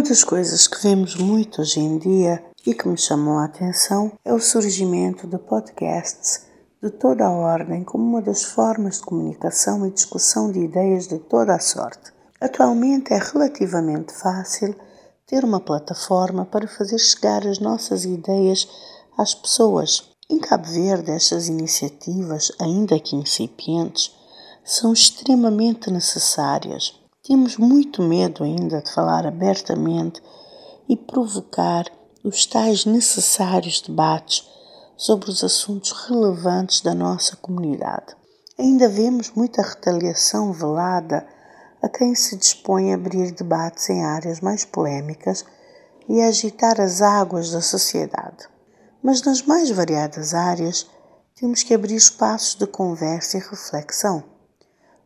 [0.00, 4.10] Uma das coisas que vemos muito hoje em dia e que me chamou a atenção
[4.24, 6.46] é o surgimento de podcasts
[6.82, 11.18] de toda a ordem como uma das formas de comunicação e discussão de ideias de
[11.18, 12.14] toda a sorte.
[12.40, 14.74] Atualmente é relativamente fácil
[15.26, 18.66] ter uma plataforma para fazer chegar as nossas ideias
[19.18, 20.08] às pessoas.
[20.30, 24.16] Em Cabo Verde, estas iniciativas, ainda que incipientes,
[24.64, 26.98] são extremamente necessárias
[27.30, 30.20] temos muito medo ainda de falar abertamente
[30.88, 31.84] e provocar
[32.24, 34.50] os tais necessários debates
[34.96, 38.16] sobre os assuntos relevantes da nossa comunidade.
[38.58, 41.24] Ainda vemos muita retaliação velada
[41.80, 45.44] a quem se dispõe a abrir debates em áreas mais polémicas
[46.08, 48.48] e a agitar as águas da sociedade.
[49.00, 50.84] Mas nas mais variadas áreas,
[51.36, 54.39] temos que abrir espaços de conversa e reflexão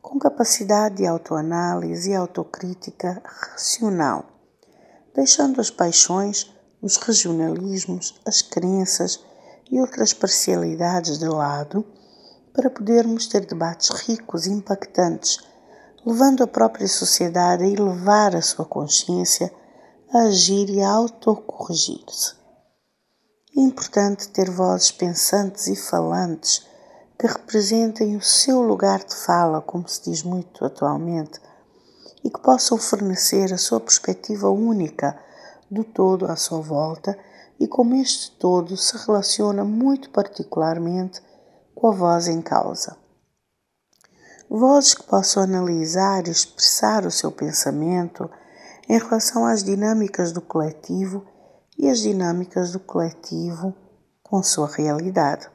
[0.05, 4.27] com capacidade de autoanálise e autocrítica racional,
[5.15, 9.25] deixando as paixões, os regionalismos, as crenças
[9.73, 11.87] e outras parcialidades de lado
[12.53, 15.39] para podermos ter debates ricos e impactantes,
[16.05, 19.51] levando a própria sociedade a elevar a sua consciência,
[20.13, 22.35] a agir e a autocorrigir-se.
[23.57, 26.74] É importante ter vozes pensantes e falantes
[27.19, 31.41] que representem o seu lugar de fala, como se diz muito atualmente,
[32.25, 35.19] e que possam fornecer a sua perspectiva única
[35.71, 37.17] do todo à sua volta
[37.59, 41.23] e como este todo se relaciona muito particularmente
[41.75, 42.97] com a voz em causa.
[44.51, 48.29] Vozes que possam analisar e expressar o seu pensamento
[48.89, 51.25] em relação às dinâmicas do coletivo
[51.79, 53.75] e as dinâmicas do coletivo
[54.23, 55.54] com sua realidade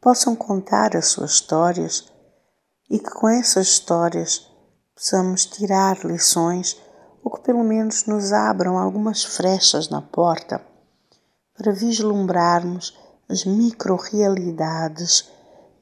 [0.00, 2.12] possam contar as suas histórias
[2.90, 4.50] e que com essas histórias
[4.94, 6.80] possamos tirar lições
[7.22, 10.60] ou que pelo menos nos abram algumas frechas na porta
[11.56, 12.96] para vislumbrarmos
[13.28, 15.30] as micro-realidades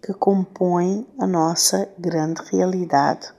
[0.03, 3.33] que compõem a nossa grande realidade.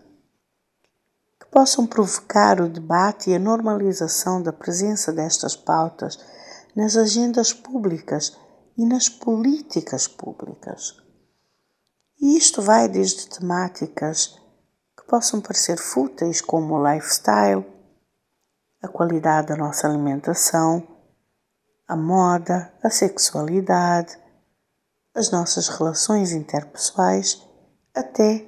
[1.40, 6.20] Que possam provocar o debate e a normalização da presença destas pautas
[6.76, 8.38] nas agendas públicas
[8.78, 10.96] e nas políticas públicas.
[12.20, 14.40] E isto vai desde temáticas
[14.98, 17.66] que possam parecer fúteis, como o lifestyle,
[18.82, 20.88] a qualidade da nossa alimentação,
[21.88, 24.18] a moda, a sexualidade,
[25.14, 27.42] as nossas relações interpessoais,
[27.94, 28.46] até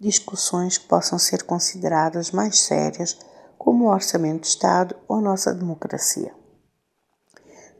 [0.00, 3.18] discussões que possam ser consideradas mais sérias,
[3.58, 6.32] como o orçamento de Estado ou nossa democracia.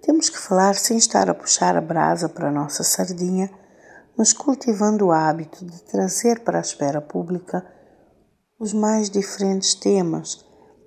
[0.08, 3.50] Temos que falar sem estar a puxar a brasa para a nossa sardinha,
[4.16, 7.62] mas cultivando o hábito de trazer para a esfera pública
[8.58, 10.42] os mais diferentes temas,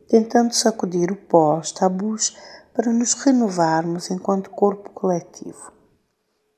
[0.09, 2.35] tentando sacudir o pó, os tabus,
[2.73, 5.71] para nos renovarmos enquanto corpo coletivo.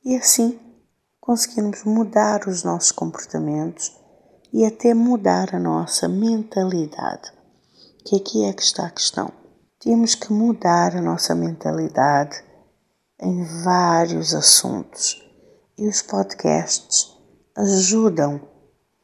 [0.05, 0.57] E assim
[1.19, 3.93] conseguirmos mudar os nossos comportamentos
[4.53, 7.29] e até mudar a nossa mentalidade,
[8.05, 9.29] que aqui é que está a questão.
[9.81, 12.52] Temos que mudar a nossa mentalidade
[13.23, 15.23] em vários assuntos
[15.77, 17.17] e os podcasts
[17.55, 18.41] ajudam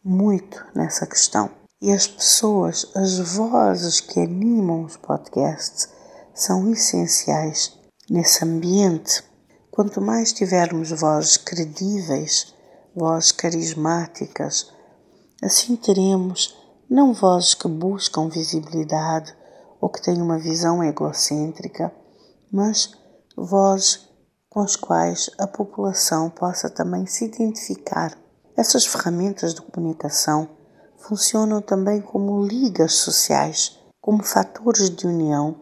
[0.03, 1.49] muito nessa questão.
[1.81, 5.87] E as pessoas, as vozes que animam os podcasts
[6.33, 7.79] são essenciais
[8.09, 9.23] nesse ambiente.
[9.71, 12.53] Quanto mais tivermos vozes credíveis,
[12.93, 14.73] vozes carismáticas,
[15.41, 16.57] assim teremos
[16.89, 19.33] não vozes que buscam visibilidade
[19.79, 21.93] ou que têm uma visão egocêntrica,
[22.51, 22.91] mas
[23.37, 24.08] vozes
[24.49, 28.17] com as quais a população possa também se identificar.
[28.57, 30.49] Essas ferramentas de comunicação
[30.97, 35.61] funcionam também como ligas sociais, como fatores de união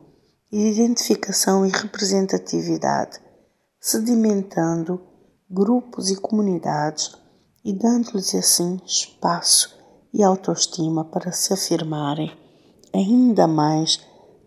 [0.51, 3.19] e de identificação e representatividade,
[3.79, 5.01] sedimentando
[5.49, 7.11] grupos e comunidades
[7.63, 9.77] e dando-lhes assim espaço
[10.13, 12.31] e autoestima para se afirmarem
[12.93, 13.99] ainda mais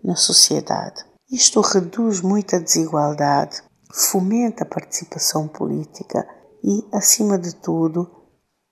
[0.02, 1.04] na sociedade.
[1.30, 6.26] Isto reduz muito a desigualdade, fomenta a participação política
[6.62, 8.10] e, acima de tudo,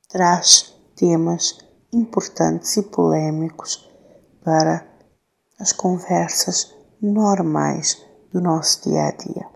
[0.08, 1.58] traz temas
[1.92, 3.88] importantes e polémicos
[4.44, 4.86] para
[5.58, 9.48] as conversas normais do nosso dia a dia.